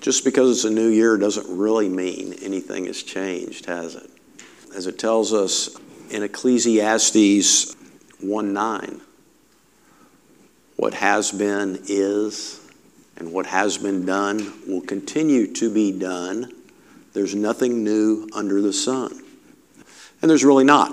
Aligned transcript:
Just 0.00 0.24
because 0.24 0.50
it's 0.50 0.64
a 0.64 0.70
new 0.70 0.88
year 0.88 1.16
doesn't 1.16 1.46
really 1.48 1.88
mean 1.88 2.34
anything 2.42 2.86
has 2.86 3.02
changed, 3.02 3.66
has 3.66 3.96
it? 3.96 4.10
As 4.74 4.86
it 4.86 4.98
tells 4.98 5.32
us 5.32 5.76
in 6.10 6.22
Ecclesiastes 6.22 7.74
1 8.20 8.52
9, 8.52 9.00
what 10.76 10.94
has 10.94 11.32
been 11.32 11.80
is, 11.88 12.60
and 13.16 13.32
what 13.32 13.46
has 13.46 13.78
been 13.78 14.06
done 14.06 14.52
will 14.68 14.80
continue 14.80 15.52
to 15.54 15.72
be 15.72 15.90
done. 15.90 16.52
There's 17.12 17.34
nothing 17.34 17.82
new 17.82 18.28
under 18.32 18.62
the 18.62 18.72
sun. 18.72 19.24
And 20.22 20.30
there's 20.30 20.44
really 20.44 20.64
not. 20.64 20.92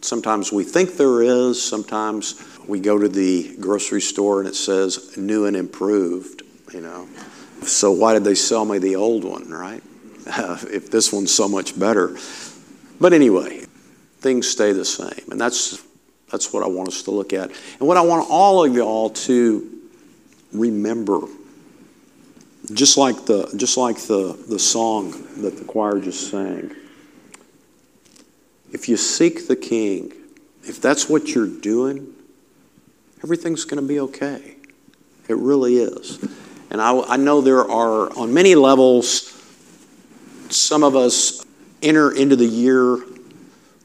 Sometimes 0.00 0.50
we 0.50 0.64
think 0.64 0.96
there 0.96 1.22
is, 1.22 1.62
sometimes 1.62 2.42
we 2.66 2.80
go 2.80 2.98
to 2.98 3.08
the 3.08 3.56
grocery 3.60 4.00
store 4.00 4.40
and 4.40 4.48
it 4.48 4.56
says 4.56 5.16
new 5.16 5.44
and 5.44 5.56
improved, 5.56 6.42
you 6.72 6.80
know. 6.80 7.06
So 7.62 7.92
why 7.92 8.14
did 8.14 8.24
they 8.24 8.34
sell 8.34 8.64
me 8.64 8.78
the 8.78 8.96
old 8.96 9.24
one, 9.24 9.50
right? 9.50 9.82
If 10.26 10.90
this 10.90 11.12
one's 11.12 11.34
so 11.34 11.48
much 11.48 11.78
better. 11.78 12.16
But 13.00 13.12
anyway, 13.12 13.64
things 14.20 14.48
stay 14.48 14.72
the 14.72 14.84
same. 14.84 15.30
And 15.30 15.40
that's, 15.40 15.82
that's 16.30 16.52
what 16.52 16.62
I 16.62 16.68
want 16.68 16.88
us 16.88 17.02
to 17.04 17.10
look 17.10 17.32
at. 17.32 17.50
And 17.50 17.88
what 17.88 17.96
I 17.96 18.02
want 18.02 18.28
all 18.30 18.64
of 18.64 18.74
y'all 18.74 19.10
to 19.10 19.80
remember, 20.52 21.20
just 22.72 22.98
like 22.98 23.26
the, 23.26 23.52
just 23.56 23.76
like 23.76 23.96
the, 23.96 24.38
the 24.48 24.58
song 24.58 25.12
that 25.38 25.56
the 25.56 25.64
choir 25.64 25.98
just 26.00 26.30
sang, 26.30 26.74
if 28.72 28.88
you 28.88 28.96
seek 28.96 29.48
the 29.48 29.56
king, 29.56 30.12
if 30.62 30.80
that's 30.80 31.08
what 31.08 31.34
you're 31.34 31.48
doing, 31.48 32.12
everything's 33.24 33.64
going 33.64 33.82
to 33.82 33.88
be 33.88 33.98
okay. 34.00 34.56
It 35.28 35.36
really 35.36 35.76
is. 35.76 36.18
And 36.70 36.80
I, 36.80 36.98
I 37.00 37.16
know 37.16 37.40
there 37.40 37.68
are, 37.68 38.16
on 38.16 38.32
many 38.32 38.54
levels, 38.54 39.36
some 40.50 40.82
of 40.82 40.96
us 40.96 41.44
enter 41.82 42.12
into 42.12 42.36
the 42.36 42.46
year 42.46 42.98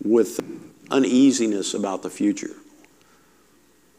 with 0.03 0.39
uneasiness 0.92 1.73
about 1.73 2.03
the 2.03 2.09
future. 2.09 2.55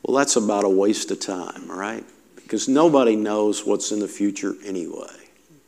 Well, 0.02 0.16
that's 0.16 0.36
about 0.36 0.64
a 0.64 0.68
waste 0.68 1.10
of 1.10 1.18
time, 1.18 1.68
right? 1.68 2.04
Because 2.36 2.68
nobody 2.68 3.16
knows 3.16 3.66
what's 3.66 3.90
in 3.90 3.98
the 3.98 4.06
future 4.06 4.54
anyway, 4.64 5.10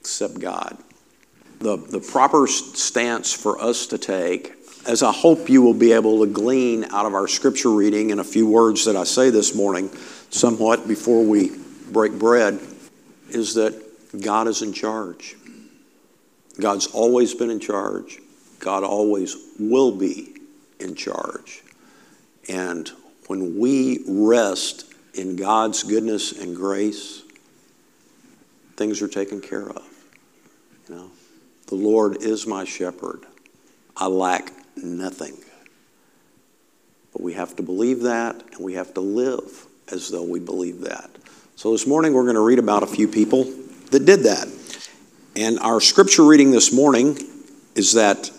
except 0.00 0.38
God. 0.38 0.78
The, 1.58 1.76
the 1.76 1.98
proper 1.98 2.46
stance 2.46 3.32
for 3.32 3.60
us 3.60 3.88
to 3.88 3.98
take, 3.98 4.52
as 4.86 5.02
I 5.02 5.10
hope 5.10 5.48
you 5.48 5.60
will 5.60 5.74
be 5.74 5.90
able 5.90 6.24
to 6.24 6.32
glean 6.32 6.84
out 6.84 7.04
of 7.04 7.14
our 7.14 7.26
scripture 7.26 7.70
reading 7.70 8.12
and 8.12 8.20
a 8.20 8.24
few 8.24 8.46
words 8.46 8.84
that 8.84 8.94
I 8.94 9.02
say 9.02 9.30
this 9.30 9.56
morning, 9.56 9.90
somewhat 10.30 10.86
before 10.86 11.24
we 11.24 11.50
break 11.90 12.12
bread, 12.12 12.60
is 13.30 13.54
that 13.54 14.20
God 14.20 14.48
is 14.48 14.62
in 14.62 14.72
charge. 14.72 15.36
God's 16.60 16.86
always 16.88 17.34
been 17.34 17.50
in 17.50 17.60
charge. 17.60 18.18
God 18.58 18.82
always 18.84 19.36
will 19.58 19.92
be 19.92 20.34
in 20.80 20.94
charge. 20.94 21.62
And 22.48 22.90
when 23.26 23.58
we 23.58 24.04
rest 24.08 24.92
in 25.14 25.36
God's 25.36 25.82
goodness 25.82 26.32
and 26.32 26.56
grace, 26.56 27.22
things 28.76 29.02
are 29.02 29.08
taken 29.08 29.40
care 29.40 29.68
of. 29.68 29.84
You 30.88 30.94
know, 30.94 31.10
the 31.66 31.74
Lord 31.74 32.22
is 32.22 32.46
my 32.46 32.64
shepherd. 32.64 33.26
I 33.96 34.06
lack 34.06 34.52
nothing. 34.76 35.36
But 37.12 37.22
we 37.22 37.34
have 37.34 37.56
to 37.56 37.62
believe 37.62 38.02
that, 38.02 38.42
and 38.52 38.64
we 38.64 38.74
have 38.74 38.94
to 38.94 39.00
live 39.00 39.66
as 39.90 40.08
though 40.08 40.22
we 40.22 40.40
believe 40.40 40.80
that. 40.82 41.10
So 41.58 41.72
this 41.72 41.88
morning 41.88 42.12
we're 42.12 42.22
going 42.22 42.36
to 42.36 42.40
read 42.40 42.60
about 42.60 42.84
a 42.84 42.86
few 42.86 43.08
people 43.08 43.42
that 43.90 44.04
did 44.04 44.20
that. 44.20 44.46
And 45.34 45.58
our 45.58 45.80
scripture 45.80 46.24
reading 46.24 46.52
this 46.52 46.72
morning 46.72 47.18
is 47.74 47.94
that 47.94 48.30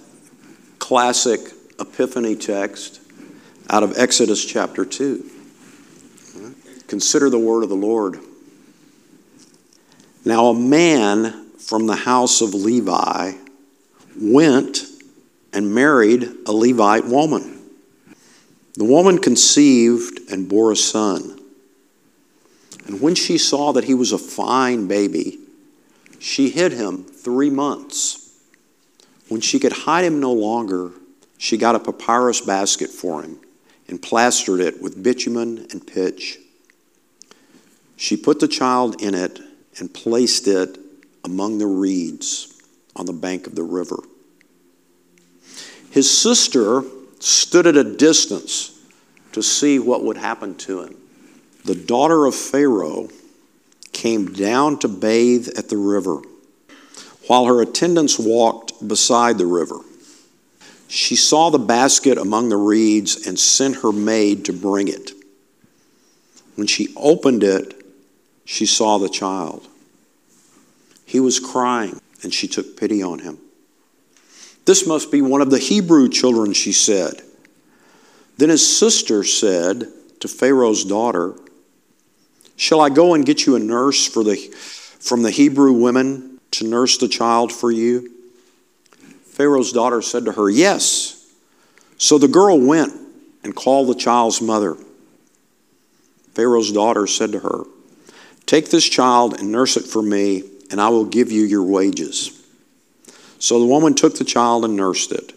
classic 0.80 1.42
Epiphany 1.82 2.38
text 2.38 3.02
out 3.70 3.84
of 3.84 3.98
Exodus 3.98 4.46
chapter 4.46 4.86
2. 4.86 5.30
Consider 6.88 7.30
the 7.30 7.38
word 7.38 7.64
of 7.64 7.68
the 7.68 7.76
Lord. 7.76 8.22
Now, 10.24 10.46
a 10.46 10.58
man 10.58 11.50
from 11.58 11.88
the 11.88 11.98
house 11.98 12.40
of 12.40 12.54
Levi 12.54 13.34
went 14.18 14.80
and 15.52 15.76
married 15.76 16.24
a 16.46 16.54
Levite 16.54 17.04
woman. 17.04 17.60
The 18.76 18.86
woman 18.86 19.18
conceived 19.18 20.32
and 20.32 20.48
bore 20.48 20.72
a 20.72 20.78
son. 20.78 21.39
And 22.90 23.02
when 23.02 23.14
she 23.14 23.38
saw 23.38 23.72
that 23.74 23.84
he 23.84 23.94
was 23.94 24.14
a 24.14 24.18
fine 24.18 24.88
baby, 24.88 25.38
she 26.18 26.50
hid 26.50 26.72
him 26.72 27.04
three 27.04 27.52
months. 27.52 28.34
When 29.28 29.42
she 29.42 29.60
could 29.60 29.72
hide 29.72 30.06
him 30.06 30.20
no 30.20 30.34
longer, 30.34 30.90
she 31.38 31.56
got 31.56 31.76
a 31.76 31.80
papyrus 31.80 32.42
basket 32.42 32.90
for 32.90 33.22
him 33.22 33.40
and 33.88 34.02
plastered 34.02 34.60
it 34.60 34.82
with 34.82 35.04
bitumen 35.04 35.68
and 35.70 35.86
pitch. 35.86 36.40
She 37.96 38.18
put 38.18 38.40
the 38.40 38.48
child 38.48 39.00
in 39.04 39.14
it 39.14 39.40
and 39.78 39.94
placed 39.94 40.48
it 40.48 40.80
among 41.24 41.60
the 41.60 41.68
reeds 41.68 42.60
on 42.96 43.06
the 43.06 43.14
bank 43.14 43.46
of 43.46 43.54
the 43.54 43.62
river. 43.62 44.00
His 45.92 46.10
sister 46.10 46.82
stood 47.20 47.68
at 47.68 47.78
a 47.78 47.84
distance 47.84 48.82
to 49.34 49.44
see 49.44 49.78
what 49.78 50.04
would 50.04 50.18
happen 50.18 50.56
to 50.56 50.82
him 50.82 50.96
the 51.66 51.76
daughter 51.76 52.26
of 52.26 52.36
Pharaoh 52.36 53.10
came 53.92 54.34
down 54.34 54.80
to 54.80 54.88
bathe 54.88 55.50
at 55.58 55.70
the 55.70 55.78
river, 55.78 56.22
while 57.28 57.46
her 57.46 57.62
attendants 57.62 58.18
walked 58.18 58.88
beside 58.88 59.38
the 59.38 59.46
river. 59.46 59.80
She 60.88 61.16
saw 61.16 61.50
the 61.50 61.60
basket 61.60 62.18
among 62.18 62.50
the 62.50 62.58
reeds 62.58 63.28
and 63.28 63.40
sent 63.40 63.78
her 63.78 63.92
maid 63.92 64.46
to 64.46 64.54
bring 64.54 64.88
it. 64.88 65.12
When 66.56 66.66
she 66.66 66.94
opened 66.96 67.44
it, 67.44 67.86
she 68.46 68.66
saw 68.66 68.98
the 68.98 69.10
child. 69.10 69.68
He 71.06 71.20
was 71.20 71.40
crying, 71.40 72.02
and 72.24 72.34
she 72.34 72.48
took 72.48 72.78
pity 72.78 73.04
on 73.04 73.20
him. 73.20 73.38
This 74.66 74.88
must 74.88 75.12
be 75.12 75.22
one 75.22 75.42
of 75.42 75.52
the 75.52 75.60
Hebrew 75.60 76.10
children, 76.10 76.54
she 76.54 76.72
said. 76.72 77.22
Then 78.38 78.50
his 78.50 78.78
sister 78.78 79.24
said 79.24 79.88
to 80.20 80.28
Pharaoh's 80.28 80.86
daughter, 80.86 81.36
Shall 82.60 82.82
I 82.82 82.90
go 82.90 83.14
and 83.14 83.26
get 83.26 83.46
you 83.46 83.56
a 83.56 83.60
nurse 83.60 84.06
for 84.06 84.22
the, 84.22 84.36
from 84.36 85.24
the 85.24 85.32
Hebrew 85.32 85.72
women 85.72 86.42
to 86.52 86.68
nurse 86.68 86.98
the 86.98 87.08
child 87.08 87.54
for 87.54 87.72
you? 87.72 88.12
Pharaoh's 89.24 89.72
daughter 89.72 90.02
said 90.02 90.26
to 90.26 90.34
her, 90.34 90.50
Yes. 90.50 91.26
So 91.98 92.18
the 92.18 92.28
girl 92.28 92.60
went 92.60 92.92
and 93.46 93.56
called 93.56 93.88
the 93.88 93.96
child's 93.96 94.42
mother. 94.42 94.76
Pharaoh's 96.34 96.74
daughter 96.74 97.08
said 97.08 97.32
to 97.32 97.40
her, 97.40 97.64
Take 98.46 98.70
this 98.70 98.90
child 98.90 99.40
and 99.40 99.54
nurse 99.54 99.78
it 99.78 99.86
for 99.86 100.02
me, 100.02 100.44
and 100.70 100.82
I 100.82 100.90
will 100.90 101.06
give 101.06 101.32
you 101.32 101.46
your 101.46 101.64
wages. 101.64 102.46
So 103.40 103.58
the 103.58 103.66
woman 103.68 103.96
took 103.96 104.18
the 104.18 104.26
child 104.26 104.66
and 104.66 104.76
nursed 104.76 105.14
it. 105.14 105.32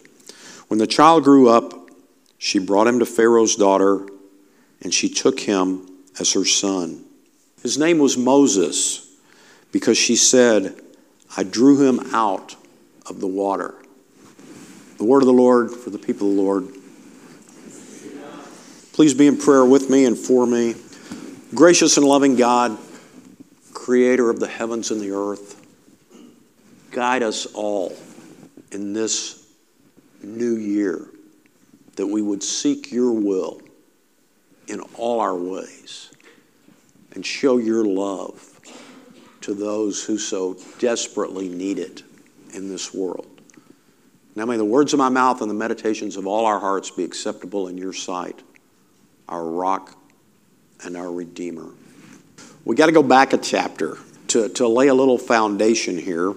When 0.67 0.77
the 0.77 0.87
child 0.87 1.23
grew 1.23 1.47
up, 1.47 1.89
she 2.37 2.59
brought 2.59 2.87
him 2.87 2.99
to 2.99 3.05
Pharaoh's 3.05 3.55
daughter, 3.55 4.09
and 4.81 4.93
she 4.93 5.07
took 5.07 5.39
him 5.39 5.87
as 6.19 6.33
her 6.33 6.43
son. 6.43 7.05
His 7.63 7.77
name 7.77 7.97
was 7.97 8.17
Moses 8.17 9.09
because 9.71 9.97
she 9.97 10.17
said, 10.17 10.75
I 11.35 11.43
drew 11.43 11.81
him 11.81 12.13
out 12.13 12.57
of 13.05 13.21
the 13.21 13.27
water. 13.27 13.73
The 14.97 15.05
word 15.05 15.23
of 15.23 15.27
the 15.27 15.33
Lord 15.33 15.71
for 15.71 15.89
the 15.89 15.97
people 15.97 16.29
of 16.29 16.35
the 16.35 16.41
Lord. 16.41 16.67
Please 18.91 19.13
be 19.13 19.27
in 19.27 19.37
prayer 19.37 19.65
with 19.65 19.89
me 19.89 20.05
and 20.05 20.17
for 20.17 20.45
me. 20.45 20.75
Gracious 21.55 21.95
and 21.95 22.05
loving 22.05 22.35
God, 22.35 22.77
creator 23.73 24.29
of 24.29 24.41
the 24.41 24.47
heavens 24.47 24.91
and 24.91 24.99
the 24.99 25.11
earth, 25.11 25.65
guide 26.91 27.23
us 27.23 27.45
all 27.45 27.95
in 28.73 28.91
this 28.91 29.47
new 30.21 30.57
year 30.57 31.07
that 31.95 32.07
we 32.07 32.21
would 32.21 32.43
seek 32.43 32.91
your 32.91 33.13
will 33.13 33.61
in 34.67 34.81
all 34.97 35.21
our 35.21 35.35
ways 35.35 36.12
and 37.13 37.25
show 37.25 37.57
your 37.57 37.85
love 37.85 38.59
to 39.41 39.53
those 39.53 40.03
who 40.03 40.17
so 40.17 40.57
desperately 40.79 41.49
need 41.49 41.79
it 41.79 42.03
in 42.53 42.69
this 42.69 42.93
world. 42.93 43.27
Now 44.35 44.45
may 44.45 44.57
the 44.57 44.65
words 44.65 44.93
of 44.93 44.99
my 44.99 45.09
mouth 45.09 45.41
and 45.41 45.49
the 45.49 45.55
meditations 45.55 46.17
of 46.17 46.25
all 46.25 46.45
our 46.45 46.59
hearts 46.59 46.89
be 46.89 47.03
acceptable 47.03 47.67
in 47.67 47.77
your 47.77 47.93
sight, 47.93 48.41
our 49.29 49.45
rock 49.45 49.97
and 50.83 50.97
our 50.97 51.11
redeemer. 51.11 51.69
We 52.65 52.75
got 52.75 52.87
to 52.87 52.91
go 52.91 53.03
back 53.03 53.33
a 53.33 53.37
chapter 53.37 53.97
to, 54.29 54.49
to 54.49 54.67
lay 54.67 54.87
a 54.87 54.93
little 54.93 55.17
foundation 55.17 55.97
here. 55.97 56.33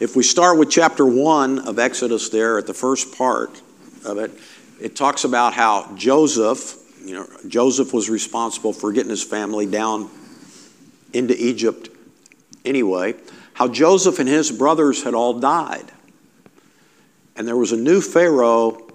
If 0.00 0.16
we 0.16 0.22
start 0.22 0.58
with 0.58 0.68
chapter 0.68 1.06
1 1.06 1.60
of 1.60 1.78
Exodus, 1.78 2.28
there 2.28 2.58
at 2.58 2.66
the 2.66 2.74
first 2.74 3.16
part 3.16 3.62
of 4.04 4.18
it, 4.18 4.32
it 4.80 4.96
talks 4.96 5.24
about 5.24 5.54
how 5.54 5.94
Joseph 5.94 6.81
you 7.04 7.14
know, 7.14 7.26
Joseph 7.48 7.92
was 7.92 8.08
responsible 8.08 8.72
for 8.72 8.92
getting 8.92 9.10
his 9.10 9.22
family 9.22 9.66
down 9.66 10.10
into 11.12 11.34
Egypt 11.36 11.88
anyway. 12.64 13.14
How 13.54 13.68
Joseph 13.68 14.18
and 14.18 14.28
his 14.28 14.50
brothers 14.50 15.02
had 15.02 15.14
all 15.14 15.38
died. 15.38 15.90
And 17.36 17.46
there 17.46 17.56
was 17.56 17.72
a 17.72 17.76
new 17.76 18.00
Pharaoh, 18.00 18.88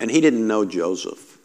and 0.00 0.10
he 0.10 0.20
didn't 0.20 0.46
know 0.46 0.64
Joseph 0.64 1.38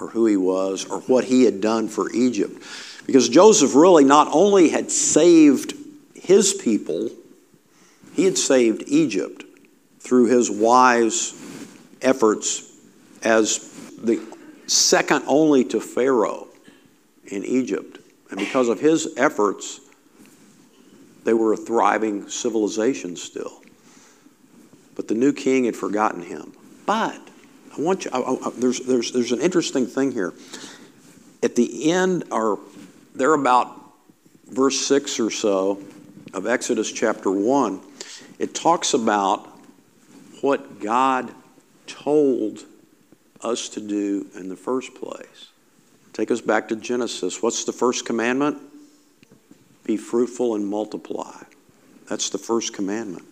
or 0.00 0.08
who 0.08 0.26
he 0.26 0.36
was 0.36 0.84
or 0.84 1.00
what 1.02 1.24
he 1.24 1.44
had 1.44 1.60
done 1.60 1.88
for 1.88 2.10
Egypt. 2.12 2.62
Because 3.06 3.28
Joseph 3.28 3.74
really 3.74 4.04
not 4.04 4.28
only 4.32 4.68
had 4.68 4.90
saved 4.90 5.74
his 6.14 6.52
people, 6.54 7.10
he 8.14 8.24
had 8.24 8.38
saved 8.38 8.84
Egypt 8.86 9.44
through 10.00 10.26
his 10.26 10.50
wise 10.50 11.34
efforts 12.02 12.70
as 13.22 13.58
the 14.02 14.20
second 14.68 15.24
only 15.26 15.64
to 15.64 15.80
Pharaoh 15.80 16.48
in 17.26 17.44
Egypt. 17.44 17.98
And 18.30 18.38
because 18.38 18.68
of 18.68 18.80
his 18.80 19.14
efforts, 19.16 19.80
they 21.24 21.32
were 21.32 21.54
a 21.54 21.56
thriving 21.56 22.28
civilization 22.28 23.16
still. 23.16 23.62
But 24.94 25.08
the 25.08 25.14
new 25.14 25.32
king 25.32 25.64
had 25.64 25.76
forgotten 25.76 26.22
him. 26.22 26.52
But 26.86 27.20
I 27.76 27.80
want 27.80 28.04
you, 28.04 28.10
I, 28.12 28.20
I, 28.20 28.50
there's, 28.56 28.80
there's, 28.80 29.12
there's 29.12 29.32
an 29.32 29.40
interesting 29.40 29.86
thing 29.86 30.12
here. 30.12 30.34
At 31.42 31.54
the 31.54 31.92
end, 31.92 32.24
or 32.30 32.58
there 33.14 33.34
about 33.34 33.78
verse 34.46 34.78
6 34.86 35.20
or 35.20 35.30
so 35.30 35.82
of 36.34 36.46
Exodus 36.46 36.90
chapter 36.90 37.30
1, 37.30 37.80
it 38.38 38.54
talks 38.54 38.94
about 38.94 39.48
what 40.40 40.80
God 40.80 41.32
told 41.86 42.64
us 43.42 43.68
to 43.70 43.80
do 43.80 44.26
in 44.34 44.48
the 44.48 44.56
first 44.56 44.94
place. 44.94 45.48
Take 46.12 46.30
us 46.30 46.40
back 46.40 46.68
to 46.68 46.76
Genesis. 46.76 47.42
What's 47.42 47.64
the 47.64 47.72
first 47.72 48.04
commandment? 48.04 48.58
Be 49.84 49.96
fruitful 49.96 50.54
and 50.54 50.66
multiply. 50.66 51.42
That's 52.08 52.30
the 52.30 52.38
first 52.38 52.74
commandment. 52.74 53.24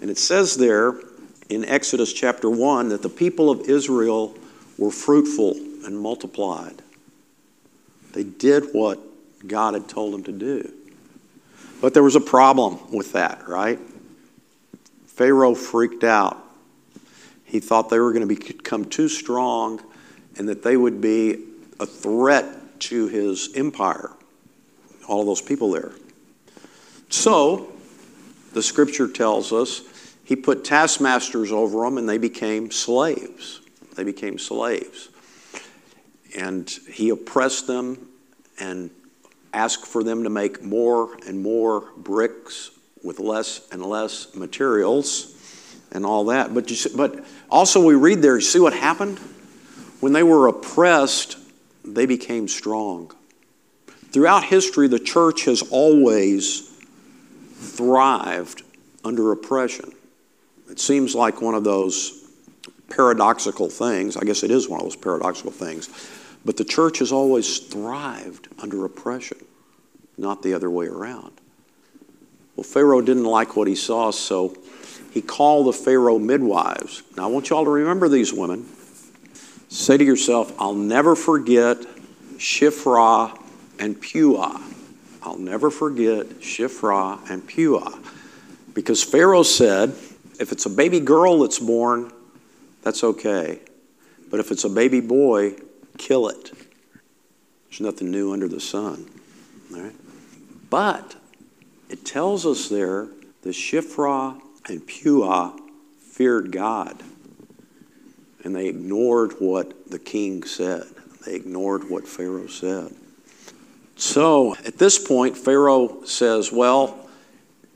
And 0.00 0.10
it 0.10 0.18
says 0.18 0.56
there 0.56 0.94
in 1.48 1.64
Exodus 1.64 2.12
chapter 2.12 2.50
1 2.50 2.88
that 2.88 3.02
the 3.02 3.08
people 3.08 3.50
of 3.50 3.68
Israel 3.68 4.36
were 4.78 4.90
fruitful 4.90 5.52
and 5.84 5.98
multiplied. 5.98 6.82
They 8.12 8.24
did 8.24 8.64
what 8.72 8.98
God 9.46 9.74
had 9.74 9.88
told 9.88 10.14
them 10.14 10.24
to 10.24 10.32
do. 10.32 10.72
But 11.80 11.94
there 11.94 12.02
was 12.02 12.16
a 12.16 12.20
problem 12.20 12.78
with 12.92 13.12
that, 13.12 13.46
right? 13.48 13.78
Pharaoh 15.06 15.54
freaked 15.54 16.04
out. 16.04 16.43
He 17.54 17.60
thought 17.60 17.88
they 17.88 18.00
were 18.00 18.12
going 18.12 18.28
to 18.28 18.34
become 18.34 18.84
too 18.84 19.08
strong 19.08 19.80
and 20.36 20.48
that 20.48 20.64
they 20.64 20.76
would 20.76 21.00
be 21.00 21.44
a 21.78 21.86
threat 21.86 22.80
to 22.80 23.06
his 23.06 23.54
empire, 23.54 24.10
all 25.06 25.24
those 25.24 25.40
people 25.40 25.70
there. 25.70 25.92
So, 27.10 27.72
the 28.54 28.60
scripture 28.60 29.06
tells 29.06 29.52
us 29.52 29.82
he 30.24 30.34
put 30.34 30.64
taskmasters 30.64 31.52
over 31.52 31.84
them 31.84 31.96
and 31.96 32.08
they 32.08 32.18
became 32.18 32.72
slaves. 32.72 33.60
They 33.94 34.02
became 34.02 34.36
slaves. 34.36 35.10
And 36.36 36.68
he 36.90 37.10
oppressed 37.10 37.68
them 37.68 38.08
and 38.58 38.90
asked 39.52 39.86
for 39.86 40.02
them 40.02 40.24
to 40.24 40.28
make 40.28 40.60
more 40.60 41.16
and 41.24 41.40
more 41.40 41.84
bricks 41.98 42.72
with 43.04 43.20
less 43.20 43.68
and 43.70 43.86
less 43.86 44.34
materials 44.34 45.33
and 45.94 46.04
all 46.04 46.26
that. 46.26 46.52
But, 46.52 46.70
you, 46.70 46.90
but 46.94 47.24
also, 47.48 47.82
we 47.82 47.94
read 47.94 48.20
there, 48.20 48.34
you 48.34 48.42
see 48.42 48.58
what 48.58 48.74
happened? 48.74 49.18
When 50.00 50.12
they 50.12 50.22
were 50.22 50.48
oppressed, 50.48 51.38
they 51.84 52.04
became 52.04 52.48
strong. 52.48 53.12
Throughout 54.10 54.44
history, 54.44 54.88
the 54.88 54.98
church 54.98 55.44
has 55.46 55.62
always 55.62 56.70
thrived 57.54 58.62
under 59.04 59.32
oppression. 59.32 59.92
It 60.70 60.78
seems 60.78 61.14
like 61.14 61.40
one 61.40 61.54
of 61.54 61.64
those 61.64 62.24
paradoxical 62.90 63.68
things. 63.68 64.16
I 64.16 64.24
guess 64.24 64.42
it 64.42 64.50
is 64.50 64.68
one 64.68 64.80
of 64.80 64.86
those 64.86 64.96
paradoxical 64.96 65.52
things. 65.52 65.88
But 66.44 66.56
the 66.56 66.64
church 66.64 66.98
has 66.98 67.10
always 67.12 67.58
thrived 67.58 68.48
under 68.58 68.84
oppression, 68.84 69.38
not 70.18 70.42
the 70.42 70.54
other 70.54 70.70
way 70.70 70.86
around. 70.86 71.32
Well, 72.64 72.72
Pharaoh 72.72 73.00
didn't 73.02 73.24
like 73.24 73.56
what 73.56 73.68
he 73.68 73.74
saw, 73.74 74.10
so 74.10 74.56
he 75.10 75.20
called 75.20 75.66
the 75.66 75.72
Pharaoh 75.72 76.18
midwives. 76.18 77.02
Now, 77.16 77.24
I 77.24 77.26
want 77.26 77.50
you 77.50 77.56
all 77.56 77.64
to 77.64 77.70
remember 77.70 78.08
these 78.08 78.32
women. 78.32 78.66
Say 79.68 79.98
to 79.98 80.04
yourself, 80.04 80.52
I'll 80.58 80.74
never 80.74 81.14
forget 81.14 81.78
Shiphrah 82.36 83.38
and 83.78 84.00
Puah. 84.00 84.60
I'll 85.22 85.38
never 85.38 85.70
forget 85.70 86.26
Shiphrah 86.40 87.30
and 87.30 87.46
Puah. 87.46 87.98
Because 88.72 89.02
Pharaoh 89.02 89.42
said, 89.42 89.90
if 90.40 90.50
it's 90.50 90.66
a 90.66 90.70
baby 90.70 91.00
girl 91.00 91.40
that's 91.40 91.58
born, 91.58 92.12
that's 92.82 93.04
okay. 93.04 93.60
But 94.30 94.40
if 94.40 94.50
it's 94.50 94.64
a 94.64 94.70
baby 94.70 95.00
boy, 95.00 95.54
kill 95.98 96.28
it. 96.28 96.50
There's 97.68 97.80
nothing 97.80 98.10
new 98.10 98.32
under 98.32 98.48
the 98.48 98.60
sun. 98.60 99.08
All 99.72 99.80
right? 99.80 99.94
But 100.70 101.16
it 101.88 102.04
tells 102.04 102.46
us 102.46 102.68
there 102.68 103.08
that 103.42 103.50
Shiphrah 103.50 104.40
and 104.68 104.86
Puah 104.86 105.56
feared 106.00 106.52
God. 106.52 107.02
And 108.42 108.54
they 108.54 108.66
ignored 108.66 109.32
what 109.38 109.90
the 109.90 109.98
king 109.98 110.42
said. 110.44 110.84
They 111.24 111.34
ignored 111.34 111.88
what 111.88 112.06
Pharaoh 112.06 112.46
said. 112.46 112.94
So 113.96 114.54
at 114.66 114.78
this 114.78 114.98
point, 114.98 115.36
Pharaoh 115.36 116.04
says, 116.04 116.52
Well, 116.52 117.08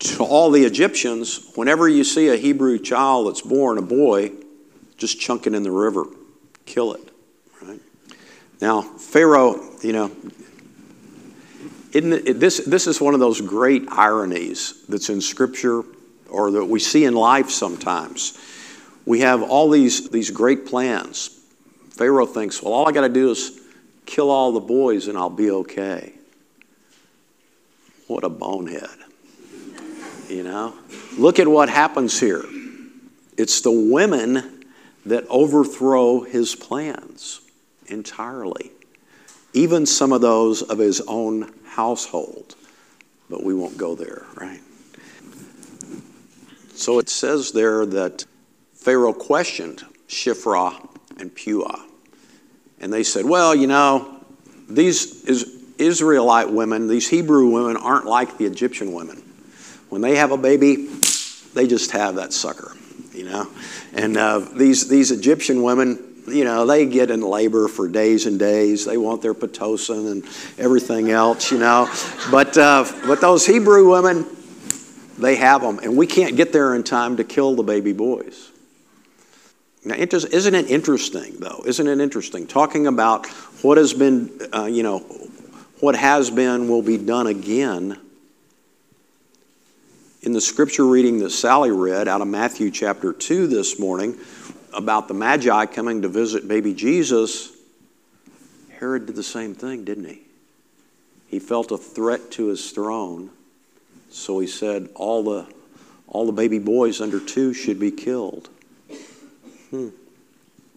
to 0.01 0.25
all 0.25 0.51
the 0.51 0.65
Egyptians, 0.65 1.51
whenever 1.55 1.89
you 1.89 2.05
see 2.05 2.29
a 2.29 2.37
Hebrew 2.37 2.79
child 2.79 3.29
that's 3.29 3.41
born, 3.41 3.79
a 3.79 3.83
boy, 3.83 4.33
just 4.97 5.21
chunk 5.21 5.47
it 5.47 5.55
in 5.55 5.63
the 5.63 5.71
river, 5.71 6.07
kill 6.67 6.95
it. 6.95 7.01
Right? 7.63 7.81
Now, 8.61 8.83
Pharaoh, 8.83 9.61
you 9.83 9.93
know, 9.93 10.11
it, 11.93 12.41
this, 12.41 12.59
this 12.59 12.87
is 12.87 13.01
one 13.01 13.15
of 13.15 13.21
those 13.21 13.41
great 13.41 13.89
ironies 13.91 14.85
that's 14.89 15.09
in 15.09 15.21
Scripture 15.21 15.83
or 16.29 16.51
that 16.51 16.65
we 16.65 16.79
see 16.79 17.05
in 17.05 17.15
life 17.15 17.51
sometimes. 17.51 18.39
We 19.07 19.21
have 19.21 19.43
all 19.43 19.71
these, 19.71 20.11
these 20.11 20.31
great 20.31 20.67
plans. 20.67 21.31
Pharaoh 21.91 22.27
thinks, 22.27 22.63
well, 22.63 22.75
all 22.75 22.89
I 22.89 22.93
got 22.93 23.03
to 23.03 23.09
do 23.09 23.31
is 23.31 23.61
kill 24.05 24.31
all 24.31 24.53
the 24.53 24.61
boys 24.61 25.09
and 25.09 25.17
I'll 25.17 25.31
be 25.31 25.51
okay. 25.51 26.13
What 28.07 28.25
a 28.25 28.29
bonehead. 28.29 28.89
You 30.29 30.43
know? 30.43 30.75
Look 31.17 31.39
at 31.39 31.49
what 31.49 31.69
happens 31.69 32.21
here. 32.21 32.45
It's 33.37 33.61
the 33.63 33.71
women 33.71 34.65
that 35.07 35.25
overthrow 35.29 36.21
his 36.21 36.55
plans 36.55 37.41
entirely, 37.87 38.73
even 39.55 39.87
some 39.87 40.13
of 40.13 40.21
those 40.21 40.63
of 40.63 40.79
his 40.79 41.01
own 41.03 41.53
household. 41.79 42.57
But 43.31 43.45
we 43.45 43.55
won't 43.55 43.79
go 43.79 43.95
there, 43.95 44.27
right? 44.35 44.61
So 46.75 46.99
it 46.99 47.09
says 47.09 47.53
there 47.53 47.87
that 47.87 48.25
Pharaoh 48.75 49.13
questioned 49.13 49.85
Shiphrah 50.09 50.89
and 51.19 51.33
Puah. 51.33 51.81
And 52.81 52.93
they 52.93 53.05
said, 53.05 53.25
well, 53.25 53.55
you 53.55 53.69
know, 53.69 54.25
these 54.69 55.25
Israelite 55.79 56.51
women, 56.51 56.89
these 56.89 57.09
Hebrew 57.09 57.49
women, 57.49 57.77
aren't 57.77 58.07
like 58.07 58.39
the 58.39 58.47
Egyptian 58.47 58.93
women. 58.93 59.23
When 59.89 60.03
they 60.03 60.17
have 60.17 60.33
a 60.33 60.37
baby, 60.37 60.89
they 61.55 61.69
just 61.69 61.93
have 61.93 62.17
that 62.17 62.33
sucker, 62.33 62.73
you 63.13 63.25
know. 63.25 63.49
And 63.93 64.17
uh, 64.17 64.41
these, 64.41 64.89
these 64.89 65.13
Egyptian 65.13 65.63
women, 65.63 66.08
you 66.31 66.45
know, 66.45 66.67
they 66.67 66.87
get 66.87 67.11
in 67.11 67.21
labor 67.21 67.69
for 67.69 67.89
days 67.89 68.27
and 68.27 68.39
days. 68.39 68.85
They 68.85 68.97
want 68.97 69.23
their 69.23 69.35
Pitocin 69.35 70.11
and 70.11 70.25
everything 70.59 71.11
else, 71.11 71.51
you 71.51 71.59
know. 71.59 71.91
But, 72.31 72.57
uh, 72.57 72.85
but 73.07 73.21
those 73.21 73.47
Hebrew 73.47 73.91
women, 73.91 74.27
they 75.19 75.37
have 75.37 75.63
them, 75.63 75.79
and 75.81 75.97
we 75.97 76.07
can't 76.07 76.37
get 76.37 76.53
there 76.53 76.75
in 76.75 76.85
time 76.85 77.17
to 77.17 77.25
kill 77.25 77.55
the 77.55 77.63
baby 77.63 77.93
boys. 77.93 78.51
Now, 79.85 79.95
isn't 79.97 80.55
it 80.55 80.71
interesting, 80.71 81.37
though? 81.39 81.63
Isn't 81.65 81.87
it 81.87 82.01
interesting? 82.01 82.47
Talking 82.47 82.87
about 82.87 83.27
what 83.63 83.79
has 83.79 83.95
been, 83.95 84.31
uh, 84.53 84.67
you 84.67 84.83
know, 84.83 84.99
what 85.81 85.97
has 85.97 86.31
been 86.31 86.69
will 86.69 86.83
be 86.83 86.99
done 86.99 87.27
again. 87.27 87.99
In 90.23 90.33
the 90.33 90.41
scripture 90.41 90.85
reading 90.85 91.21
that 91.21 91.31
Sally 91.31 91.71
read 91.71 92.09
out 92.09 92.21
of 92.21 92.27
Matthew 92.27 92.71
chapter 92.71 93.13
2 93.13 93.47
this 93.47 93.79
morning 93.79 94.19
about 94.73 95.09
the 95.09 95.15
Magi 95.15 95.67
coming 95.67 96.03
to 96.03 96.09
visit 96.09 96.47
baby 96.47 96.75
Jesus, 96.75 97.53
Herod 98.79 99.07
did 99.07 99.17
the 99.17 99.23
same 99.23 99.55
thing, 99.55 99.85
didn't 99.85 100.05
he? 100.05 100.23
He 101.27 101.39
felt 101.39 101.73
a 101.73 101.79
threat 101.79 102.31
to 102.33 102.47
his 102.47 102.71
throne 102.71 103.31
so 104.11 104.39
he 104.39 104.47
said, 104.47 104.89
all 104.95 105.23
the, 105.23 105.47
all 106.07 106.27
the 106.27 106.33
baby 106.33 106.59
boys 106.59 107.01
under 107.01 107.21
two 107.21 107.53
should 107.53 107.79
be 107.79 107.91
killed. 107.91 108.49
Hmm. 109.71 109.89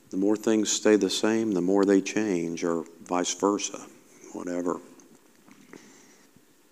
The 0.10 0.18
more 0.18 0.36
things 0.36 0.72
stay 0.72 0.98
the 0.98 1.10
same, 1.10 1.54
the 1.54 1.62
more 1.62 1.86
they 1.86 2.02
change, 2.02 2.64
or 2.64 2.84
vice 3.06 3.34
versa, 3.34 3.80
whatever. 4.34 4.82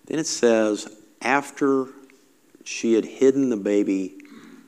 Then 0.07 0.19
it 0.19 0.27
says, 0.27 0.93
after 1.21 1.87
she 2.65 2.93
had 2.93 3.05
hidden 3.05 3.49
the 3.49 3.57
baby 3.57 4.18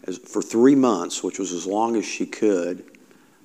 as, 0.07 0.17
for 0.17 0.41
three 0.41 0.75
months, 0.75 1.23
which 1.23 1.39
was 1.39 1.53
as 1.53 1.65
long 1.65 1.95
as 1.95 2.05
she 2.05 2.25
could. 2.25 2.83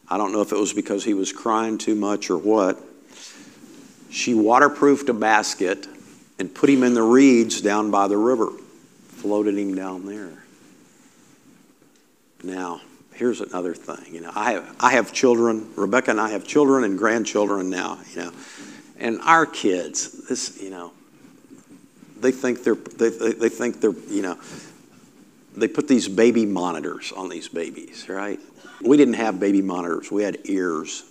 I 0.08 0.18
don't 0.18 0.32
know 0.32 0.40
if 0.40 0.52
it 0.52 0.58
was 0.58 0.72
because 0.72 1.04
he 1.04 1.14
was 1.14 1.32
crying 1.32 1.78
too 1.78 1.94
much 1.94 2.30
or 2.30 2.38
what. 2.38 2.80
She 4.10 4.34
waterproofed 4.34 5.08
a 5.08 5.14
basket 5.14 5.86
and 6.38 6.54
put 6.54 6.70
him 6.70 6.82
in 6.82 6.94
the 6.94 7.02
reeds 7.02 7.60
down 7.60 7.90
by 7.90 8.08
the 8.08 8.16
river, 8.16 8.50
floated 9.08 9.58
him 9.58 9.74
down 9.74 10.06
there. 10.06 10.32
Now, 12.42 12.80
here's 13.14 13.40
another 13.40 13.74
thing. 13.74 14.14
You 14.14 14.20
know, 14.20 14.30
I 14.34 14.52
have, 14.52 14.76
I 14.78 14.92
have 14.92 15.12
children. 15.12 15.72
Rebecca 15.74 16.10
and 16.10 16.20
I 16.20 16.30
have 16.30 16.46
children 16.46 16.84
and 16.84 16.96
grandchildren 16.98 17.70
now. 17.70 17.98
You 18.12 18.24
know, 18.24 18.32
and 18.98 19.20
our 19.22 19.46
kids, 19.46 20.28
this, 20.28 20.62
you 20.62 20.70
know, 20.70 20.92
they 22.20 22.32
think 22.32 22.62
they're, 22.62 22.74
they, 22.74 23.10
they, 23.10 23.32
they 23.32 23.48
think 23.48 23.80
they're, 23.80 23.94
you 24.08 24.22
know, 24.22 24.38
they 25.56 25.68
put 25.68 25.88
these 25.88 26.08
baby 26.08 26.44
monitors 26.44 27.12
on 27.12 27.28
these 27.28 27.48
babies, 27.48 28.08
right? 28.08 28.38
We 28.82 28.96
didn't 28.96 29.14
have 29.14 29.40
baby 29.40 29.62
monitors. 29.62 30.10
We 30.10 30.22
had 30.22 30.38
ears. 30.44 31.04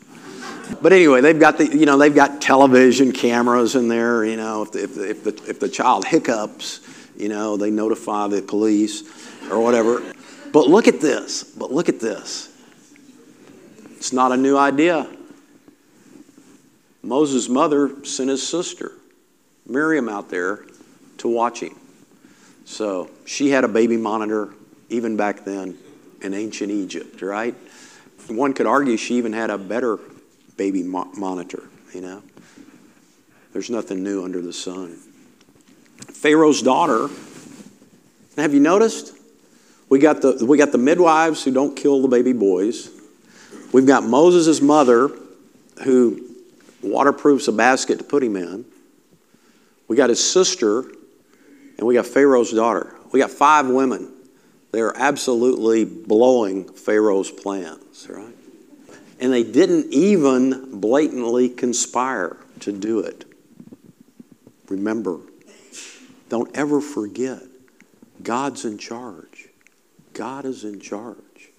But 0.81 0.93
anyway, 0.93 1.21
they've 1.21 1.39
got 1.39 1.57
the, 1.57 1.65
you 1.65 1.85
know, 1.85 1.97
they've 1.97 2.13
got 2.13 2.41
television 2.41 3.11
cameras 3.11 3.75
in 3.75 3.87
there. 3.87 4.23
You 4.23 4.37
know, 4.37 4.61
if 4.63 4.71
the, 4.71 4.83
if 4.83 4.95
the, 4.95 5.09
if 5.09 5.23
the, 5.23 5.49
if 5.49 5.59
the 5.59 5.69
child 5.69 6.05
hiccups, 6.05 6.81
you 7.17 7.29
know, 7.29 7.57
they 7.57 7.71
notify 7.71 8.27
the 8.27 8.41
police 8.41 9.03
or 9.49 9.59
whatever. 9.59 10.03
But 10.51 10.67
look 10.67 10.87
at 10.87 11.01
this. 11.01 11.43
But 11.43 11.71
look 11.71 11.89
at 11.89 11.99
this. 11.99 12.51
It's 13.97 14.13
not 14.13 14.31
a 14.31 14.37
new 14.37 14.57
idea. 14.57 15.09
Moses' 17.01 17.49
mother 17.49 18.03
sent 18.05 18.29
his 18.29 18.47
sister, 18.47 18.91
Miriam, 19.67 20.09
out 20.09 20.29
there 20.29 20.65
to 21.17 21.27
watch 21.27 21.59
him. 21.61 21.75
So 22.65 23.09
she 23.25 23.49
had 23.49 23.63
a 23.63 23.67
baby 23.67 23.95
monitor 23.95 24.53
even 24.89 25.15
back 25.15 25.45
then 25.45 25.77
in 26.21 26.33
ancient 26.33 26.71
Egypt, 26.71 27.21
right? 27.21 27.55
One 28.27 28.53
could 28.53 28.65
argue 28.65 28.97
she 28.97 29.15
even 29.15 29.33
had 29.33 29.49
a 29.49 29.57
better 29.57 29.99
baby 30.57 30.83
mo- 30.83 31.11
monitor, 31.15 31.63
you 31.93 32.01
know? 32.01 32.23
There's 33.53 33.69
nothing 33.69 34.03
new 34.03 34.25
under 34.25 34.41
the 34.41 34.51
sun. 34.51 34.97
Pharaoh's 36.11 36.61
daughter, 36.61 37.07
have 38.35 38.53
you 38.53 38.59
noticed? 38.59 39.13
We 39.87 39.99
got 39.99 40.21
the, 40.21 40.43
we 40.45 40.57
got 40.57 40.71
the 40.71 40.77
midwives 40.77 41.43
who 41.43 41.51
don't 41.51 41.75
kill 41.75 42.01
the 42.01 42.07
baby 42.07 42.33
boys. 42.33 42.89
We've 43.71 43.85
got 43.85 44.03
Moses' 44.03 44.61
mother 44.61 45.11
who 45.83 46.35
waterproofs 46.81 47.47
a 47.47 47.51
basket 47.51 47.99
to 47.99 48.03
put 48.03 48.23
him 48.23 48.35
in. 48.35 48.65
We 49.87 49.95
got 49.95 50.09
his 50.09 50.23
sister, 50.23 50.85
and 51.77 51.87
we 51.87 51.93
got 51.93 52.05
Pharaoh's 52.05 52.51
daughter. 52.51 52.95
We 53.11 53.19
got 53.19 53.31
five 53.31 53.67
women. 53.67 54.11
They 54.71 54.81
are 54.81 54.95
absolutely 54.95 55.85
blowing 55.85 56.65
Pharaoh's 56.65 57.31
plans, 57.31 58.07
right? 58.09 58.35
And 59.19 59.31
they 59.31 59.43
didn't 59.43 59.93
even 59.93 60.79
blatantly 60.79 61.49
conspire 61.49 62.37
to 62.61 62.71
do 62.71 62.99
it. 62.99 63.25
Remember, 64.67 65.19
don't 66.29 66.55
ever 66.57 66.81
forget 66.81 67.41
God's 68.21 68.65
in 68.65 68.77
charge. 68.77 69.47
God 70.13 70.45
is 70.45 70.63
in 70.63 70.79
charge. 70.79 71.49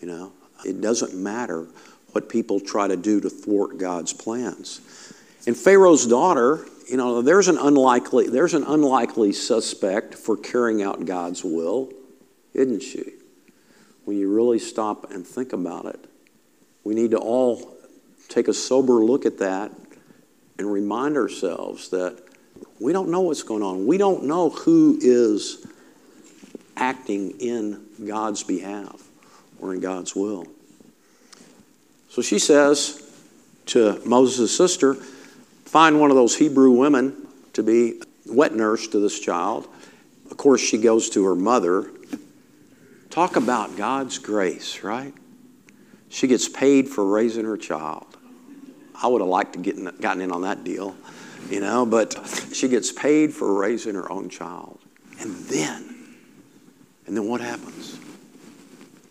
You 0.00 0.08
know, 0.08 0.32
it 0.64 0.80
doesn't 0.80 1.14
matter 1.14 1.66
what 2.12 2.28
people 2.28 2.60
try 2.60 2.86
to 2.88 2.96
do 2.96 3.20
to 3.20 3.30
thwart 3.30 3.78
God's 3.78 4.12
plans. 4.12 4.80
And 5.46 5.56
Pharaoh's 5.56 6.06
daughter, 6.06 6.66
you 6.88 6.96
know, 6.96 7.22
there's 7.22 7.48
an 7.48 7.58
unlikely 7.58 8.28
there's 8.28 8.54
an 8.54 8.64
unlikely 8.64 9.32
suspect 9.32 10.14
for 10.14 10.36
carrying 10.36 10.82
out 10.82 11.04
God's 11.04 11.44
will, 11.44 11.92
isn't 12.54 12.82
she? 12.82 13.12
When 14.04 14.18
you 14.18 14.32
really 14.32 14.58
stop 14.58 15.10
and 15.10 15.26
think 15.26 15.52
about 15.52 15.86
it. 15.86 16.04
We 16.84 16.94
need 16.94 17.10
to 17.10 17.18
all 17.18 17.76
take 18.28 18.48
a 18.48 18.54
sober 18.54 18.94
look 19.04 19.26
at 19.26 19.38
that 19.38 19.72
and 20.58 20.72
remind 20.72 21.16
ourselves 21.16 21.88
that 21.90 22.22
we 22.78 22.92
don't 22.92 23.08
know 23.08 23.22
what's 23.22 23.42
going 23.42 23.62
on. 23.62 23.86
We 23.86 23.98
don't 23.98 24.24
know 24.24 24.50
who 24.50 24.98
is 25.00 25.66
acting 26.76 27.40
in 27.40 27.84
God's 28.06 28.42
behalf 28.42 29.02
or 29.58 29.74
in 29.74 29.80
God's 29.80 30.14
will. 30.14 30.46
So 32.08 32.22
she 32.22 32.38
says 32.38 33.02
to 33.66 34.00
Moses' 34.04 34.56
sister, 34.56 34.96
find 35.66 36.00
one 36.00 36.10
of 36.10 36.16
those 36.16 36.36
Hebrew 36.36 36.70
women 36.70 37.26
to 37.52 37.62
be 37.62 38.00
wet 38.24 38.54
nurse 38.54 38.88
to 38.88 38.98
this 38.98 39.20
child. 39.20 39.68
Of 40.30 40.36
course, 40.36 40.60
she 40.60 40.78
goes 40.78 41.10
to 41.10 41.24
her 41.26 41.34
mother. 41.34 41.90
Talk 43.10 43.36
about 43.36 43.76
God's 43.76 44.18
grace, 44.18 44.82
right? 44.82 45.12
She 46.08 46.26
gets 46.26 46.48
paid 46.48 46.88
for 46.88 47.04
raising 47.04 47.44
her 47.44 47.56
child. 47.56 48.06
I 49.02 49.08
would 49.08 49.20
have 49.20 49.28
liked 49.28 49.52
to 49.54 49.58
get 49.58 50.00
gotten 50.00 50.22
in 50.22 50.32
on 50.32 50.42
that 50.42 50.64
deal, 50.64 50.96
you 51.50 51.60
know, 51.60 51.84
but 51.84 52.16
she 52.52 52.68
gets 52.68 52.92
paid 52.92 53.34
for 53.34 53.52
raising 53.54 53.94
her 53.94 54.10
own 54.10 54.30
child. 54.30 54.78
And 55.20 55.34
then, 55.46 56.16
and 57.06 57.16
then 57.16 57.26
what 57.28 57.40
happens? 57.40 57.98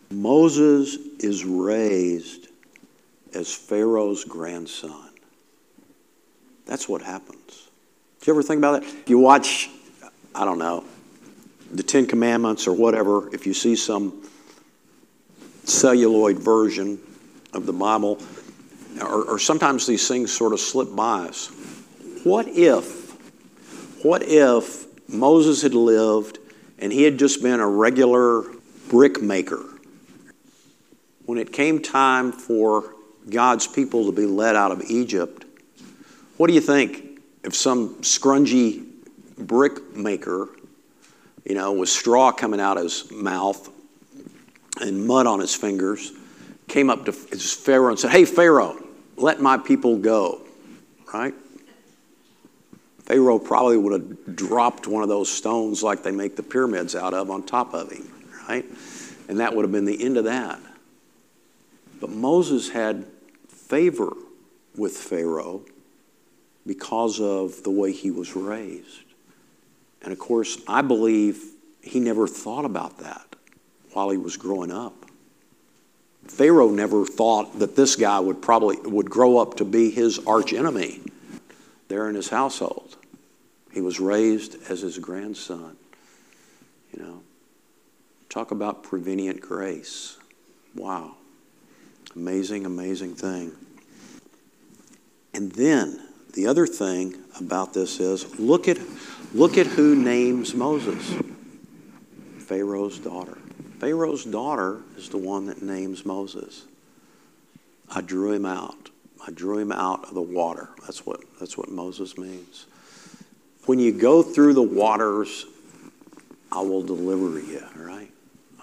Moses 0.10 0.96
is 1.20 1.46
raised 1.46 2.48
as 3.34 3.54
Pharaoh's 3.54 4.24
grandson. 4.24 5.10
That's 6.65 6.89
what 6.89 7.01
happens. 7.01 7.69
Do 8.22 8.31
you 8.31 8.34
ever 8.34 8.43
think 8.43 8.57
about 8.57 8.81
that? 8.81 8.89
If 8.89 9.10
you 9.10 9.19
watch, 9.19 9.69
I 10.34 10.45
don't 10.45 10.60
know, 10.60 10.84
the 11.72 11.84
Ten 11.84 12.05
Commandments 12.05 12.67
or 12.67 12.74
whatever, 12.74 13.34
if 13.34 13.45
you 13.45 13.53
see 13.53 13.75
some 13.75 14.24
celluloid 15.63 16.39
version 16.39 17.00
of 17.53 17.65
the 17.65 17.74
Bible, 17.74 18.19
or, 19.01 19.24
or 19.24 19.39
sometimes 19.39 19.86
these 19.86 20.07
things 20.07 20.31
sort 20.31 20.53
of 20.53 20.60
slip 20.60 20.95
by 20.95 21.27
us. 21.27 21.48
What 22.24 22.48
if, 22.48 23.13
what 24.03 24.24
if 24.24 24.86
Moses 25.10 25.62
had 25.62 25.74
lived 25.74 26.39
and 26.79 26.91
he 26.91 27.03
had 27.03 27.19
just 27.19 27.41
been 27.41 27.60
a 27.60 27.67
regular 27.67 28.43
brickmaker? 28.89 29.63
When 31.25 31.38
it 31.38 31.51
came 31.51 31.81
time 31.81 32.31
for 32.31 32.95
God's 33.29 33.67
people 33.67 34.05
to 34.05 34.12
be 34.12 34.25
led 34.25 34.55
out 34.55 34.72
of 34.72 34.81
Egypt, 34.89 35.45
what 36.38 36.48
do 36.48 36.54
you 36.54 36.62
think 36.62 37.22
if 37.44 37.56
some 37.56 37.96
scrungy 38.01 38.86
brick 39.38 39.96
maker, 39.96 40.50
you 41.46 41.56
know, 41.56 41.74
with 41.74 41.89
straw 41.89 42.32
coming 42.32 42.60
out 42.60 42.77
of 42.77 42.84
his 42.84 43.12
mouth 43.12 43.70
and 44.82 45.06
mud 45.06 45.27
on 45.27 45.39
his 45.39 45.56
fingers, 45.56 46.12
came 46.68 46.89
up 46.89 47.06
to 47.06 47.12
Pharaoh 47.12 47.89
and 47.89 48.00
said, 48.00 48.12
Hey, 48.12 48.25
Pharaoh, 48.25 48.82
let 49.15 49.39
my 49.39 49.58
people 49.58 49.98
go, 49.98 50.42
right? 51.13 51.34
Pharaoh 53.00 53.38
probably 53.38 53.77
would 53.77 53.94
have 53.94 54.36
dropped 54.36 54.88
one 54.88 55.04
of 55.04 55.10
those 55.10 55.32
stones 55.32 55.84
like 55.84 56.01
they 56.01 56.12
make 56.12 56.36
the 56.36 56.44
pyramids 56.44 56.96
out 56.96 57.13
of 57.13 57.30
on 57.30 57.44
top 57.44 57.74
of 57.74 57.92
him, 57.92 58.12
right? 58.50 58.65
And 59.30 59.39
that 59.39 59.56
would 59.56 59.62
have 59.63 59.72
been 59.72 59.86
the 59.86 60.04
end 60.04 60.18
of 60.18 60.24
that. 60.24 60.60
But 62.01 62.10
Moses 62.10 62.70
had 62.70 63.06
favor 63.48 64.12
with 64.75 64.98
Pharaoh 64.98 65.63
because 66.65 67.19
of 67.19 67.63
the 67.63 67.69
way 67.69 67.91
he 67.91 68.12
was 68.12 68.36
raised. 68.36 69.03
And 70.01 70.12
of 70.12 70.19
course, 70.19 70.62
I 70.67 70.81
believe 70.81 71.43
he 71.81 72.00
never 72.00 72.27
thought 72.27 72.65
about 72.65 73.00
that 73.00 73.36
while 73.93 74.10
he 74.10 74.17
was 74.17 74.38
growing 74.38 74.72
up. 74.72 74.93
Pharaoh 76.27 76.72
never 76.72 77.05
thought 77.05 77.60
that 77.60 77.75
this 77.75 77.95
guy 77.95 78.19
would 78.19 78.41
probably 78.41 78.77
would 78.77 79.10
grow 79.10 79.38
up 79.38 79.57
to 79.57 79.65
be 79.65 79.91
his 79.91 80.19
archenemy 80.25 81.01
there 81.88 82.10
in 82.10 82.15
his 82.15 82.29
household. 82.29 82.98
He 83.72 83.81
was 83.81 84.00
raised 84.00 84.57
as 84.69 84.81
his 84.81 84.98
grandson. 84.98 85.75
You 86.93 87.03
know, 87.03 87.22
talk 88.29 88.51
about 88.51 88.84
prevenient 88.84 89.41
grace. 89.41 90.17
Wow. 90.74 91.15
Amazing, 92.15 92.65
amazing 92.65 93.15
thing. 93.15 93.51
And 95.34 95.51
then 95.51 96.05
the 96.36 96.48
other 96.48 96.68
thing 96.68 97.15
about 97.39 97.74
this 97.74 98.00
is 98.00 98.39
look 98.39 98.68
at 98.68 98.77
look 99.34 99.58
at 99.58 99.65
who 99.65 99.96
names 99.96 100.54
Moses. 100.54 101.15
Pharaoh's 102.38 103.00
daughter. 103.00 103.38
Pharaoh's 103.80 104.24
daughter 104.24 104.82
is 104.98 105.10
the 105.10 105.18
one 105.18 105.48
that 105.48 105.62
names 105.62 106.06
Moses. 106.06 106.65
I 107.89 108.01
drew 108.01 108.32
him 108.32 108.46
out. 108.46 108.89
I 109.25 109.32
drew 109.32 109.58
him 109.58 109.72
out 109.72 110.04
of 110.06 110.13
the 110.13 110.22
water. 110.22 110.70
That's 110.82 111.06
what, 111.06 111.22
that's 111.39 111.58
what 111.58 111.70
Moses 111.70 112.18
means. 112.18 112.68
When 113.65 113.80
you 113.80 113.92
go 113.92 114.22
through 114.22 114.54
the 114.54 114.62
waters, 114.62 115.46
I 116.51 116.62
will 116.62 116.84
deliver 116.84 117.39
you, 117.39 117.63
right? 117.75 118.12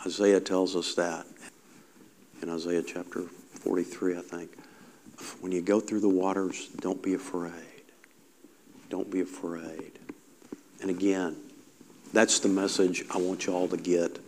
Isaiah 0.06 0.40
tells 0.40 0.76
us 0.76 0.94
that 0.94 1.26
in 2.40 2.48
Isaiah 2.48 2.82
chapter 2.82 3.22
43, 3.22 4.18
I 4.18 4.20
think. 4.20 4.50
When 5.40 5.52
you 5.52 5.60
go 5.62 5.80
through 5.80 6.00
the 6.00 6.08
waters, 6.08 6.68
don't 6.80 7.02
be 7.02 7.14
afraid. 7.14 7.52
Don't 8.90 9.10
be 9.10 9.20
afraid. 9.20 9.98
And 10.80 10.90
again, 10.90 11.36
That's 12.12 12.40
the 12.40 12.48
message 12.48 13.04
I 13.10 13.16
want 13.16 13.46
you 13.46 13.54
all 13.54 13.68
to 13.68 13.76
get 13.76 14.18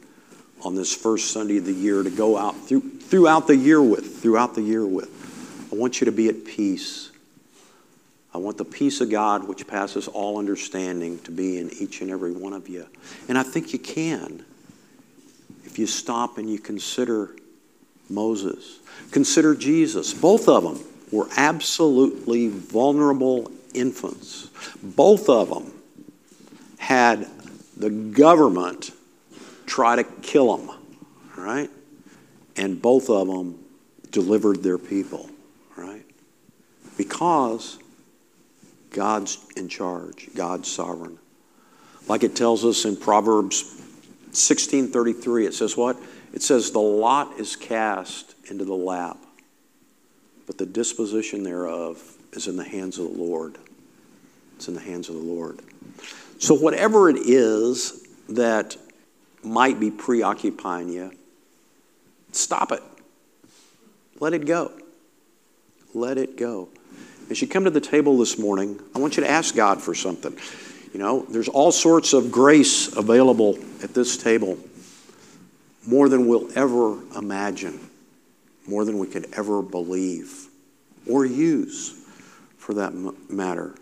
on 0.63 0.75
this 0.75 0.95
first 0.95 1.33
Sunday 1.33 1.59
of 1.59 1.67
the 1.67 1.73
year 1.73 2.03
to 2.03 2.09
go 2.09 2.39
out 2.39 2.57
through, 2.57 2.81
throughout 2.81 3.47
the 3.47 3.57
year 3.57 3.83
with, 3.83 4.23
throughout 4.23 4.55
the 4.55 4.63
year 4.63 4.87
with. 4.87 5.69
I 5.71 5.77
want 5.77 6.01
you 6.01 6.07
to 6.07 6.13
be 6.13 6.29
at 6.29 6.47
peace. 6.47 7.11
I 8.33 8.39
want 8.39 8.57
the 8.57 8.65
peace 8.65 9.03
of 9.03 9.11
God, 9.11 9.47
which 9.47 9.67
passes 9.67 10.09
all 10.09 10.39
understanding, 10.39 11.19
to 11.21 11.31
be 11.31 11.59
in 11.59 11.71
each 11.75 12.01
and 12.01 12.11
every 12.11 12.33
one 12.33 12.55
of 12.55 12.69
you. 12.69 12.87
And 13.29 13.37
I 13.37 13.43
think 13.43 13.73
you 13.73 13.79
can 13.79 14.45
if 15.65 15.79
you 15.79 15.87
stop 15.87 16.39
and 16.39 16.49
you 16.49 16.59
consider 16.59 17.35
Moses, 18.09 18.81
consider 19.11 19.55
Jesus. 19.55 20.13
Both 20.13 20.49
of 20.49 20.63
them 20.63 20.81
were 21.11 21.29
absolutely 21.37 22.49
vulnerable 22.49 23.51
infants. 23.73 24.49
Both 24.83 25.29
of 25.29 25.49
them 25.49 25.73
had 26.79 27.29
the 27.77 27.91
government 27.91 28.91
try 29.67 29.97
to 29.97 30.05
kill 30.05 30.57
them, 30.57 30.77
right? 31.37 31.71
And 32.57 32.81
both 32.81 33.11
of 33.11 33.27
them 33.27 33.59
delivered 34.11 34.63
their 34.63 34.79
people, 34.79 35.29
right? 35.77 36.05
Because 36.97 37.79
God's 38.91 39.45
in 39.57 39.69
charge, 39.69 40.29
God's 40.35 40.71
sovereign. 40.71 41.19
Like 42.07 42.23
it 42.23 42.37
tells 42.37 42.65
us 42.65 42.85
in 42.85 42.97
Proverbs 42.97 43.65
16:33 44.33 45.47
it 45.47 45.55
says 45.55 45.77
what? 45.77 45.97
It 46.35 46.43
says 46.43 46.73
the 46.73 46.81
lot 46.81 47.39
is 47.39 47.55
cast 47.55 48.35
into 48.51 48.65
the 48.65 48.75
lap, 48.75 49.17
but 50.49 50.59
the 50.59 50.67
disposition 50.67 51.45
thereof 51.45 52.03
is 52.33 52.49
in 52.49 52.57
the 52.57 52.65
hands 52.65 52.99
of 52.99 53.05
the 53.05 53.23
Lord. 53.23 53.57
It's 54.57 54.67
in 54.67 54.75
the 54.75 54.81
hands 54.81 55.09
of 55.09 55.15
the 55.15 55.21
Lord. 55.21 55.61
So 56.41 56.53
whatever 56.55 57.09
it 57.09 57.19
is 57.19 58.05
that 58.31 58.77
might 59.45 59.79
be 59.79 59.93
preoccupying 59.93 60.89
you, 60.89 61.13
stop 62.33 62.73
it. 62.73 62.83
Let 64.19 64.35
it 64.35 64.45
go. 64.45 64.73
Let 65.95 66.19
it 66.19 66.37
go. 66.37 66.69
As 67.31 67.41
you 67.41 67.47
come 67.47 67.63
to 67.63 67.71
the 67.71 67.81
table 67.81 68.19
this 68.19 68.41
morning, 68.41 68.81
I 68.93 68.99
want 68.99 69.17
you 69.17 69.23
to 69.23 69.31
ask 69.31 69.55
God 69.55 69.81
for 69.81 69.95
something. 69.95 70.37
You 70.93 70.99
know, 70.99 71.27
there's 71.29 71.49
all 71.49 71.71
sorts 71.71 72.13
of 72.13 72.33
grace 72.33 72.95
available 72.97 73.57
at 73.85 73.95
this 73.95 74.17
table, 74.17 74.59
more 75.87 76.09
than 76.09 76.27
we'll 76.27 76.51
ever 76.57 76.99
imagine, 77.17 77.79
more 78.67 78.85
than 78.85 78.99
we 78.99 79.07
could 79.07 79.27
ever 79.35 79.63
believe 79.63 80.49
or 81.09 81.25
use 81.25 82.05
for 82.57 82.75
that 82.75 82.95
matter. 83.29 83.75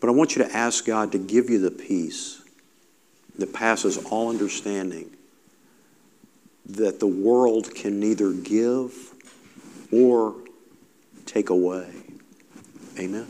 But 0.00 0.08
I 0.08 0.12
want 0.12 0.34
you 0.34 0.44
to 0.44 0.56
ask 0.56 0.86
God 0.86 1.12
to 1.12 1.18
give 1.18 1.50
you 1.50 1.58
the 1.58 1.70
peace 1.70 2.42
that 3.38 3.52
passes 3.52 3.98
all 3.98 4.30
understanding 4.30 5.10
that 6.66 7.00
the 7.00 7.06
world 7.06 7.74
can 7.74 8.00
neither 8.00 8.32
give 8.32 8.94
or 9.92 10.34
take 11.26 11.50
away. 11.50 11.90
Amen. 12.98 13.26